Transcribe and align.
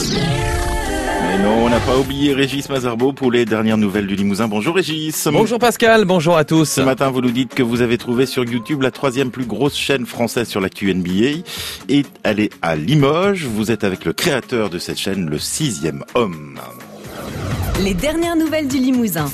Mais 0.00 1.38
non, 1.38 1.64
on 1.64 1.68
n'a 1.68 1.80
pas 1.80 1.98
oublié 1.98 2.32
Régis 2.32 2.68
Mazarbeau 2.68 3.12
pour 3.12 3.30
les 3.30 3.44
dernières 3.44 3.76
nouvelles 3.76 4.06
du 4.06 4.16
Limousin. 4.16 4.48
Bonjour 4.48 4.74
Régis. 4.74 5.28
Bonjour 5.30 5.58
Pascal, 5.58 6.04
bonjour 6.04 6.36
à 6.36 6.44
tous. 6.44 6.68
Ce 6.68 6.80
matin, 6.80 7.10
vous 7.10 7.20
nous 7.20 7.30
dites 7.30 7.54
que 7.54 7.62
vous 7.62 7.82
avez 7.82 7.98
trouvé 7.98 8.26
sur 8.26 8.44
YouTube 8.44 8.82
la 8.82 8.90
troisième 8.90 9.30
plus 9.30 9.44
grosse 9.44 9.76
chaîne 9.76 10.06
française 10.06 10.48
sur 10.48 10.60
la 10.60 10.70
QNBA 10.70 11.42
et 11.88 12.04
elle 12.22 12.40
est 12.40 12.52
à 12.62 12.74
Limoges. 12.74 13.44
Vous 13.44 13.70
êtes 13.70 13.84
avec 13.84 14.04
le 14.04 14.12
créateur 14.12 14.70
de 14.70 14.78
cette 14.78 14.98
chaîne, 14.98 15.28
le 15.28 15.38
sixième 15.38 16.04
homme. 16.14 16.58
Les 17.82 17.94
dernières 17.94 18.36
nouvelles 18.36 18.68
du 18.68 18.78
Limousin. 18.78 19.26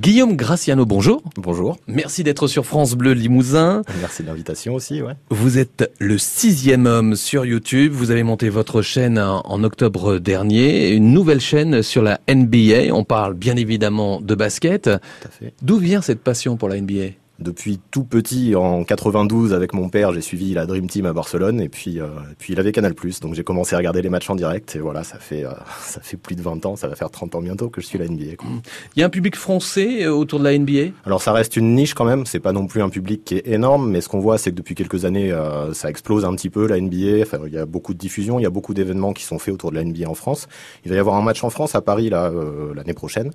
Guillaume 0.00 0.36
Graciano, 0.36 0.86
bonjour. 0.86 1.22
Bonjour. 1.36 1.76
Merci 1.88 2.22
d'être 2.22 2.46
sur 2.46 2.64
France 2.64 2.94
Bleu 2.94 3.14
Limousin. 3.14 3.82
Merci 4.00 4.22
de 4.22 4.28
l'invitation 4.28 4.74
aussi, 4.74 5.02
ouais. 5.02 5.14
Vous 5.30 5.58
êtes 5.58 5.90
le 5.98 6.18
sixième 6.18 6.86
homme 6.86 7.16
sur 7.16 7.44
YouTube. 7.44 7.92
Vous 7.92 8.12
avez 8.12 8.22
monté 8.22 8.48
votre 8.48 8.80
chaîne 8.80 9.18
en 9.18 9.64
octobre 9.64 10.18
dernier, 10.18 10.90
une 10.90 11.12
nouvelle 11.12 11.40
chaîne 11.40 11.82
sur 11.82 12.02
la 12.02 12.20
NBA. 12.32 12.94
On 12.94 13.02
parle 13.02 13.34
bien 13.34 13.56
évidemment 13.56 14.20
de 14.20 14.36
basket. 14.36 14.84
Tout 14.84 15.28
à 15.28 15.30
fait. 15.30 15.52
D'où 15.62 15.78
vient 15.78 16.00
cette 16.00 16.20
passion 16.20 16.56
pour 16.56 16.68
la 16.68 16.80
NBA 16.80 17.14
Depuis 17.38 17.78
tout 17.90 18.04
petit, 18.04 18.54
en 18.56 18.82
92, 18.84 19.54
avec 19.54 19.72
mon 19.72 19.88
père, 19.88 20.12
j'ai 20.12 20.20
suivi 20.20 20.54
la 20.54 20.66
Dream 20.66 20.88
Team 20.88 21.06
à 21.06 21.12
Barcelone 21.12 21.60
et 21.60 21.68
puis, 21.68 22.00
euh, 22.00 22.08
puis 22.38 22.52
il 22.52 22.60
avait 22.60 22.72
Canal+, 22.72 22.94
donc 23.22 23.34
j'ai 23.34 23.44
commencé 23.44 23.74
à 23.74 23.78
regarder 23.78 24.02
les 24.02 24.08
matchs 24.08 24.28
en 24.28 24.34
direct 24.34 24.74
et 24.74 24.80
voilà, 24.80 25.04
ça 25.04 25.18
fait, 25.18 25.44
euh, 25.44 25.52
ça 25.80 26.00
fait 26.00 26.16
plus 26.16 26.34
de 26.34 26.42
20 26.42 26.66
ans, 26.66 26.76
ça 26.76 26.88
va 26.88 26.96
faire 26.96 27.10
30 27.10 27.36
ans 27.36 27.40
bientôt 27.40 27.68
que 27.68 27.80
je 27.80 27.86
suis 27.86 27.98
la 27.98 28.08
NBA. 28.08 28.36
quoi. 28.36 28.48
Il 28.96 29.00
y 29.00 29.02
a 29.02 29.06
un 29.06 29.10
public 29.10 29.36
français 29.36 30.04
euh, 30.04 30.10
autour 30.10 30.40
de 30.40 30.44
la 30.44 30.58
NBA 30.58 30.92
Alors 31.06 31.22
ça 31.22 31.32
reste 31.32 31.56
une 31.56 31.74
niche 31.74 31.94
quand 31.94 32.04
même, 32.04 32.26
c'est 32.26 32.40
pas 32.40 32.52
non 32.52 32.66
plus 32.66 32.82
un 32.82 32.88
public 32.88 33.24
qui 33.24 33.36
est 33.36 33.46
énorme, 33.46 33.88
mais 33.88 34.00
ce 34.00 34.08
qu'on 34.08 34.20
voit 34.20 34.38
c'est 34.38 34.50
que 34.50 34.56
depuis 34.56 34.74
quelques 34.74 35.04
années, 35.04 35.32
euh, 35.32 35.72
ça 35.74 35.90
explose 35.90 36.24
un 36.24 36.34
petit 36.34 36.50
peu 36.50 36.66
la 36.66 36.80
NBA, 36.80 37.22
enfin, 37.22 37.38
il 37.46 37.52
y 37.52 37.58
a 37.58 37.66
beaucoup 37.66 37.94
de 37.94 37.98
diffusion, 37.98 38.38
il 38.38 38.42
y 38.42 38.46
a 38.46 38.50
beaucoup 38.50 38.74
d'événements 38.74 39.12
qui 39.12 39.24
sont 39.24 39.38
faits 39.38 39.54
autour 39.54 39.70
de 39.70 39.76
la 39.76 39.84
NBA 39.84 40.08
en 40.08 40.14
France. 40.14 40.48
Il 40.84 40.90
va 40.90 40.96
y 40.96 40.98
avoir 40.98 41.16
un 41.16 41.22
match 41.22 41.42
en 41.44 41.50
France 41.50 41.74
à 41.74 41.80
Paris 41.80 42.10
là 42.10 42.26
euh, 42.26 42.74
l'année 42.74 42.94
prochaine. 42.94 43.30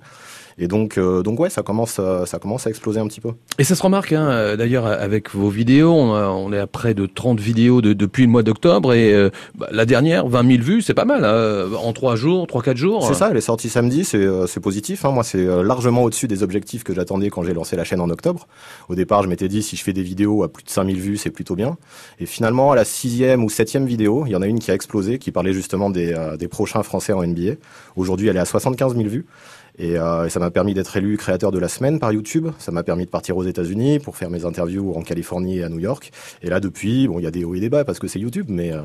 Et 0.56 0.68
donc, 0.68 0.98
euh, 0.98 1.22
donc 1.22 1.40
ouais, 1.40 1.50
ça 1.50 1.62
commence, 1.62 2.00
ça 2.26 2.38
commence 2.38 2.66
à 2.66 2.70
exploser 2.70 3.00
un 3.00 3.08
petit 3.08 3.20
peu. 3.20 3.32
Et 3.58 3.64
ça 3.64 3.74
se 3.74 3.82
hein, 4.12 4.28
euh, 4.30 4.56
d'ailleurs, 4.56 4.86
avec 4.86 5.34
vos 5.34 5.48
vidéos. 5.48 5.92
On, 5.92 6.14
a- 6.14 6.28
on 6.28 6.52
est 6.52 6.58
à 6.58 6.66
près 6.66 6.94
de 6.94 7.06
30 7.06 7.38
vidéos 7.40 7.80
de- 7.80 7.92
depuis 7.92 8.22
le 8.24 8.28
mois 8.28 8.42
d'octobre. 8.42 8.92
Et 8.92 9.12
euh, 9.12 9.30
bah, 9.54 9.68
la 9.70 9.86
dernière, 9.86 10.26
20 10.26 10.46
000 10.56 10.62
vues, 10.62 10.82
c'est 10.82 10.94
pas 10.94 11.04
mal. 11.04 11.24
hein, 11.24 11.66
en 11.82 11.92
3 11.92 12.16
jours, 12.16 12.46
3-4 12.46 12.76
jours. 12.76 13.06
C'est 13.06 13.14
ça, 13.14 13.28
elle 13.30 13.36
est 13.36 13.40
sortie 13.40 13.68
samedi, 13.68 14.04
c'est 14.04 14.18
euh, 14.18 14.46
positif. 14.62 15.04
Hein. 15.04 15.10
Moi, 15.12 15.22
c'est 15.24 15.38
euh, 15.46 15.62
largement 15.62 16.02
au-dessus 16.02 16.26
des 16.28 16.42
objectifs 16.42 16.84
que 16.84 16.94
j'attendais 16.94 17.30
quand 17.30 17.42
j'ai 17.42 17.54
lancé 17.54 17.76
la 17.76 17.84
chaîne 17.84 18.00
en 18.00 18.10
octobre. 18.10 18.46
Au 18.88 18.94
départ, 18.94 19.22
je 19.22 19.28
m'étais 19.28 19.48
dit, 19.48 19.62
si 19.62 19.76
je 19.76 19.82
fais 19.84 19.92
des 19.92 20.02
vidéos 20.02 20.42
à 20.42 20.48
plus 20.52 20.64
de 20.64 20.70
5000 20.70 21.00
vues, 21.00 21.16
c'est 21.16 21.30
plutôt 21.30 21.54
bien. 21.54 21.76
Et 22.18 22.26
finalement, 22.26 22.72
à 22.72 22.76
la 22.76 22.84
sixième 22.84 23.44
ou 23.44 23.50
septième 23.50 23.86
vidéo, 23.86 24.24
il 24.26 24.32
y 24.32 24.36
en 24.36 24.42
a 24.42 24.46
une 24.46 24.58
qui 24.58 24.70
a 24.70 24.74
explosé, 24.74 25.18
qui 25.18 25.30
parlait 25.32 25.52
justement 25.52 25.90
des, 25.90 26.12
euh, 26.12 26.36
des 26.36 26.48
prochains 26.48 26.82
Français 26.82 27.12
en 27.12 27.22
NBA. 27.22 27.52
Aujourd'hui, 27.96 28.28
elle 28.28 28.36
est 28.36 28.40
à 28.40 28.44
75 28.44 28.96
000 28.96 29.08
vues. 29.08 29.26
Et, 29.76 29.98
euh, 29.98 30.26
et 30.26 30.30
ça 30.30 30.38
m'a 30.38 30.50
permis 30.52 30.72
d'être 30.72 30.96
élu 30.96 31.16
créateur 31.16 31.50
de 31.50 31.58
la 31.58 31.66
semaine 31.68 31.98
par 31.98 32.12
YouTube. 32.12 32.46
Ça 32.58 32.70
m'a 32.70 32.84
permis 32.84 33.06
de 33.06 33.10
partir 33.10 33.36
aux 33.36 33.42
États-Unis 33.44 33.98
pour 33.98 34.16
faire 34.16 34.30
mes 34.30 34.44
interviews 34.44 34.92
en 34.94 35.02
Californie 35.02 35.58
et 35.58 35.64
à 35.64 35.68
New 35.68 35.80
York. 35.80 36.12
Et 36.42 36.48
là, 36.48 36.60
depuis, 36.60 37.08
bon, 37.08 37.18
il 37.18 37.22
y 37.24 37.26
a 37.26 37.32
des 37.32 37.44
hauts 37.44 37.56
et 37.56 37.60
des 37.60 37.68
bas 37.70 37.84
parce 37.84 37.98
que 37.98 38.06
c'est 38.06 38.20
YouTube, 38.20 38.46
mais, 38.48 38.72
euh, 38.72 38.80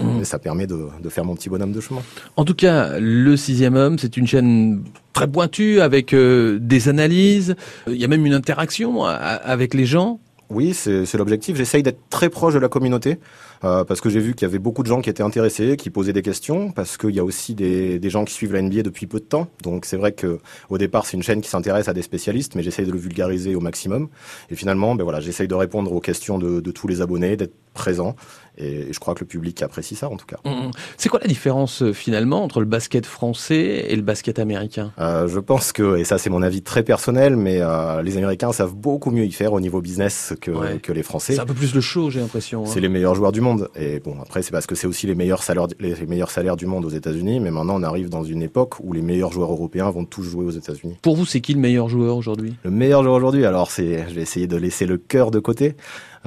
mais 0.00 0.22
ça 0.24 0.38
permet 0.38 0.68
de, 0.68 0.78
de 1.02 1.08
faire 1.08 1.24
mon 1.24 1.34
petit 1.34 1.48
bonhomme 1.48 1.72
de 1.72 1.80
chemin. 1.80 2.02
En 2.36 2.44
tout 2.44 2.54
cas, 2.54 3.00
le 3.00 3.36
sixième 3.36 3.74
homme, 3.74 3.98
c'est 3.98 4.16
une 4.16 4.28
chaîne 4.28 4.84
très 5.12 5.26
pointue 5.26 5.80
avec 5.80 6.12
euh, 6.14 6.58
des 6.60 6.88
analyses. 6.88 7.56
Il 7.88 7.96
y 7.96 8.04
a 8.04 8.08
même 8.08 8.24
une 8.24 8.34
interaction 8.34 9.04
a- 9.04 9.10
avec 9.14 9.74
les 9.74 9.86
gens. 9.86 10.20
Oui, 10.50 10.72
c'est 10.72 11.04
c'est 11.04 11.18
l'objectif. 11.18 11.56
J'essaye 11.56 11.82
d'être 11.82 11.98
très 12.08 12.30
proche 12.30 12.54
de 12.54 12.58
la 12.58 12.68
communauté 12.68 13.18
euh, 13.64 13.84
parce 13.84 14.00
que 14.00 14.08
j'ai 14.10 14.20
vu 14.20 14.34
qu'il 14.34 14.46
y 14.46 14.50
avait 14.50 14.58
beaucoup 14.58 14.82
de 14.82 14.88
gens 14.88 15.00
qui 15.00 15.10
étaient 15.10 15.22
intéressés, 15.22 15.76
qui 15.76 15.90
posaient 15.90 16.12
des 16.12 16.22
questions, 16.22 16.70
parce 16.70 16.96
qu'il 16.96 17.10
y 17.14 17.18
a 17.20 17.24
aussi 17.24 17.54
des, 17.54 17.98
des 17.98 18.10
gens 18.10 18.24
qui 18.24 18.34
suivent 18.34 18.52
la 18.52 18.62
NBA 18.62 18.82
depuis 18.82 19.06
peu 19.06 19.18
de 19.20 19.24
temps. 19.24 19.48
Donc 19.62 19.84
c'est 19.84 19.96
vrai 19.96 20.12
que 20.12 20.38
au 20.70 20.78
départ 20.78 21.06
c'est 21.06 21.16
une 21.16 21.22
chaîne 21.22 21.40
qui 21.40 21.48
s'intéresse 21.50 21.88
à 21.88 21.94
des 21.94 22.02
spécialistes, 22.02 22.54
mais 22.54 22.62
j'essaye 22.62 22.86
de 22.86 22.92
le 22.92 22.98
vulgariser 22.98 23.54
au 23.54 23.60
maximum. 23.60 24.08
Et 24.50 24.54
finalement, 24.56 24.94
ben 24.94 25.04
voilà, 25.04 25.20
j'essaye 25.20 25.48
de 25.48 25.54
répondre 25.54 25.92
aux 25.92 26.00
questions 26.00 26.38
de, 26.38 26.60
de 26.60 26.70
tous 26.70 26.88
les 26.88 27.00
abonnés, 27.00 27.36
d'être 27.36 27.54
présent. 27.74 28.16
Et 28.60 28.92
je 28.92 28.98
crois 28.98 29.14
que 29.14 29.20
le 29.20 29.26
public 29.26 29.62
apprécie 29.62 29.94
ça 29.94 30.08
en 30.08 30.16
tout 30.16 30.26
cas. 30.26 30.38
Mm. 30.44 30.70
C'est 30.96 31.08
quoi 31.08 31.20
la 31.20 31.28
différence 31.28 31.82
euh, 31.82 31.92
finalement 31.92 32.42
entre 32.42 32.58
le 32.58 32.66
basket 32.66 33.06
français 33.06 33.86
et 33.88 33.94
le 33.94 34.02
basket 34.02 34.40
américain? 34.40 34.92
Euh, 34.98 35.28
je 35.28 35.38
pense 35.38 35.70
que, 35.72 35.96
et 35.96 36.02
ça 36.04 36.18
c'est 36.18 36.28
mon 36.30 36.42
avis 36.42 36.62
très 36.62 36.82
personnel, 36.82 37.36
mais 37.36 37.58
euh, 37.60 38.02
les 38.02 38.16
Américains 38.16 38.50
savent 38.52 38.74
beaucoup 38.74 39.12
mieux 39.12 39.24
y 39.24 39.30
faire 39.30 39.52
au 39.52 39.60
niveau 39.60 39.80
business 39.80 40.34
que, 40.40 40.50
Ouais. 40.50 40.78
que 40.82 40.92
les 40.92 41.04
Français. 41.04 41.34
C'est 41.34 41.40
un 41.40 41.46
peu 41.46 41.54
plus 41.54 41.72
le 41.72 41.80
show, 41.80 42.10
j'ai 42.10 42.18
l'impression. 42.18 42.62
hein. 42.64 42.66
C'est 42.66 42.80
les 42.80 42.88
meilleurs 42.88 43.14
joueurs 43.14 43.30
du 43.30 43.40
monde. 43.40 43.47
Et 43.76 44.00
bon, 44.00 44.16
après, 44.20 44.42
c'est 44.42 44.52
parce 44.52 44.66
que 44.66 44.74
c'est 44.74 44.86
aussi 44.86 45.06
les 45.06 45.14
meilleurs 45.14 45.42
salaires, 45.42 45.66
les 45.80 45.94
meilleurs 46.06 46.30
salaires 46.30 46.56
du 46.56 46.66
monde 46.66 46.84
aux 46.84 46.90
États-Unis. 46.90 47.40
Mais 47.40 47.50
maintenant, 47.50 47.76
on 47.80 47.82
arrive 47.82 48.08
dans 48.08 48.24
une 48.24 48.42
époque 48.42 48.74
où 48.80 48.92
les 48.92 49.02
meilleurs 49.02 49.32
joueurs 49.32 49.52
européens 49.52 49.90
vont 49.90 50.04
tous 50.04 50.22
jouer 50.22 50.44
aux 50.44 50.50
États-Unis. 50.50 50.96
Pour 51.02 51.16
vous, 51.16 51.26
c'est 51.26 51.40
qui 51.40 51.54
le 51.54 51.60
meilleur 51.60 51.88
joueur 51.88 52.16
aujourd'hui? 52.16 52.54
Le 52.64 52.70
meilleur 52.70 53.02
joueur 53.02 53.14
aujourd'hui, 53.14 53.44
alors 53.44 53.70
c'est, 53.70 54.08
je 54.08 54.14
vais 54.14 54.22
essayer 54.22 54.46
de 54.46 54.56
laisser 54.56 54.86
le 54.86 54.98
cœur 54.98 55.30
de 55.30 55.38
côté. 55.38 55.74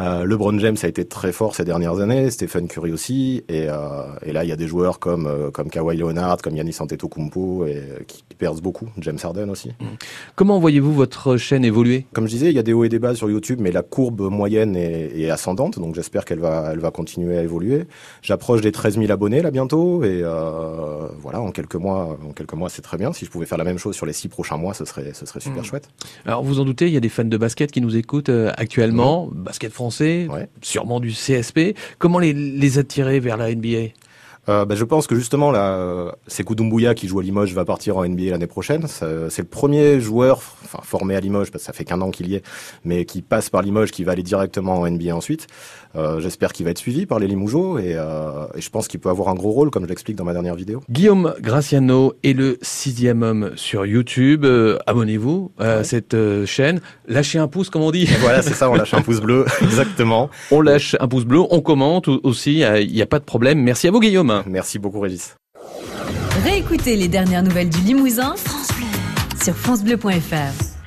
Euh, 0.02 0.26
LeBron 0.26 0.58
James 0.60 0.78
a 0.82 0.88
été 0.88 1.06
très 1.06 1.32
fort 1.32 1.56
ces 1.56 1.64
dernières 1.64 2.00
années, 2.00 2.30
Stephen 2.32 2.68
Curry 2.68 2.92
aussi, 2.92 3.44
et, 3.50 3.68
euh, 3.70 3.76
et 4.26 4.32
là 4.34 4.44
il 4.44 4.50
y 4.50 4.52
a 4.52 4.56
des 4.56 4.68
joueurs 4.68 5.00
comme 5.00 5.28
euh, 5.28 5.52
comme 5.52 5.70
Kawhi 5.70 5.96
Leonard, 5.98 6.38
comme 6.42 6.56
Giannis 6.56 6.76
Antetokounmpo, 6.80 7.66
et 7.68 7.76
euh, 7.78 8.00
qui, 8.08 8.24
qui 8.28 8.36
perdent 8.36 8.62
beaucoup. 8.62 8.88
James 8.98 9.18
Harden 9.22 9.50
aussi. 9.50 9.72
Comment 10.36 10.60
voyez-vous 10.60 10.94
votre 10.94 11.38
chaîne 11.38 11.64
évoluer? 11.64 12.08
Comme 12.14 12.26
je 12.26 12.32
disais, 12.32 12.50
il 12.50 12.56
y 12.56 12.60
a 12.60 12.64
des 12.64 12.74
hauts 12.74 12.84
et 12.84 12.90
des 12.90 13.00
bas 13.00 13.14
sur 13.16 13.30
YouTube, 13.30 13.60
mais 13.62 13.72
la 13.72 13.84
courbe 13.84 14.22
moyenne 14.22 14.76
est, 14.76 15.12
est 15.20 15.30
ascendante, 15.30 15.78
donc 15.80 15.94
j'espère 15.96 16.26
qu'elle 16.26 16.40
va, 16.40 16.70
elle 16.74 16.80
va 16.80 16.90
continuer 16.92 17.38
à 17.38 17.44
évoluer. 17.44 17.86
J'approche 18.24 18.62
des 18.62 18.72
13 18.72 18.98
000 18.98 19.12
abonnés 19.12 19.42
là 19.42 19.52
bientôt, 19.52 20.04
et 20.04 20.24
voilà, 21.22 21.42
en 21.42 21.52
quelques 21.52 21.76
mois, 21.76 22.18
en 22.28 22.32
quelques 22.34 22.54
mois, 22.54 22.70
c'est 22.70 22.82
très 22.82 22.98
bien. 22.98 23.14
Si 23.14 23.26
je 23.26 23.30
pouvais 23.30 23.46
faire 23.46 23.58
la 23.58 23.64
même 23.64 23.78
chose 23.78 23.96
sur 23.96 24.06
les 24.06 24.14
six 24.14 24.28
prochains 24.30 24.58
mois, 24.58 24.74
ce 24.74 24.86
serait, 24.86 25.12
ce 25.14 25.26
serait 25.26 25.40
super 25.40 25.62
Mhm. 25.62 25.66
chouette. 25.66 25.90
Alors 26.26 26.44
vous 26.44 26.60
en 26.60 26.66
doutez, 26.66 26.88
il 26.88 26.94
y 26.94 26.98
a 26.98 27.02
des 27.02 27.10
fans 27.10 27.24
de 27.24 27.38
basket 27.38 27.72
qui 27.72 27.82
nous 27.82 27.96
écoutent 27.96 28.32
actuellement, 28.58 29.30
basket 29.32 29.72
français, 29.72 29.91
Ouais. 30.30 30.48
sûrement 30.62 31.00
du 31.00 31.12
CSP. 31.12 31.76
Comment 32.00 32.20
les, 32.20 32.34
les 32.34 32.78
attirer 32.78 33.20
vers 33.20 33.38
la 33.38 33.54
NBA 33.54 33.90
Euh, 34.50 34.66
bah, 34.66 34.74
je 34.76 34.84
pense 34.84 35.06
que 35.06 35.14
justement 35.16 35.52
là, 35.52 35.76
euh, 35.76 36.12
Sekou 36.28 36.56
Doumbouya 36.56 36.96
qui 36.96 37.08
joue 37.08 37.20
à 37.20 37.24
Limoges 37.24 37.54
va 37.54 37.64
partir 37.64 37.98
en 37.98 38.04
NBA 38.06 38.32
l'année 38.32 38.48
prochaine. 38.48 38.88
C'est 38.88 39.42
le 39.42 39.48
premier 39.48 40.00
joueur, 40.00 40.42
enfin 40.66 40.80
formé 40.84 41.16
à 41.16 41.20
Limoges 41.20 41.52
parce 41.52 41.64
que 41.64 41.68
ça 41.68 41.74
fait 41.74 41.84
qu'un 41.86 42.02
an 42.02 42.10
qu'il 42.10 42.28
y 42.28 42.36
est, 42.36 42.44
mais 42.84 43.06
qui 43.06 43.22
passe 43.22 43.50
par 43.52 43.62
Limoges, 43.62 43.92
qui 43.92 44.04
va 44.04 44.14
aller 44.14 44.24
directement 44.24 44.80
en 44.80 44.90
NBA 44.90 45.16
ensuite. 45.16 45.46
Euh, 45.96 46.20
J'espère 46.22 46.54
qu'il 46.54 46.64
va 46.66 46.72
être 46.72 46.78
suivi 46.80 47.06
par 47.06 47.20
les 47.20 47.28
Limougeaux 47.28 47.78
et, 47.78 47.94
euh, 47.96 48.46
et 48.56 48.62
je 48.62 48.70
pense 48.70 48.88
qu'il 48.88 49.00
peut 49.00 49.10
avoir 49.10 49.28
un 49.28 49.36
gros 49.36 49.52
rôle, 49.52 49.70
comme 49.70 49.84
je 49.84 49.90
l'explique 49.90 50.16
dans 50.16 50.24
ma 50.24 50.34
dernière 50.34 50.56
vidéo. 50.56 50.82
Guillaume 50.90 51.34
Graciano 51.42 52.14
est 52.24 52.34
le 52.34 52.58
sixième 52.62 53.22
homme 53.24 53.52
sur 53.56 53.86
YouTube. 53.86 54.46
Abonnez-vous 54.88 55.52
à 55.60 55.78
Ouais. 55.78 55.84
cette 55.84 56.16
chaîne. 56.46 56.82
Lâchez 57.08 57.38
un 57.40 57.48
pouce, 57.48 57.70
comme 57.70 57.82
on 57.84 57.92
dit. 57.92 58.08
Voilà, 58.22 58.42
c'est 58.42 58.54
ça, 58.54 58.70
on 58.70 58.74
lâche 58.76 58.94
un 58.94 59.02
pouce 59.02 59.20
bleu, 59.22 59.46
exactement. 59.62 60.30
On 60.50 60.62
lâche 60.62 60.96
un 61.00 61.08
pouce 61.08 61.26
bleu, 61.26 61.42
on 61.50 61.62
commente 61.62 62.08
au- 62.08 62.20
aussi. 62.24 62.60
Il 62.62 62.92
n'y 62.92 63.02
a 63.02 63.06
pas 63.06 63.20
de 63.20 63.26
problème. 63.26 63.60
Merci 63.62 63.88
à 63.88 63.92
vous, 63.92 64.00
Guillaume. 64.00 64.31
Merci 64.46 64.80
beaucoup 64.80 65.00
Régis. 65.00 65.36
Réécoutez 66.44 66.96
les 66.96 67.08
dernières 67.08 67.44
nouvelles 67.44 67.70
du 67.70 67.82
Limousin 67.82 68.36
sur 69.44 69.56
francebleu.fr. 69.56 70.71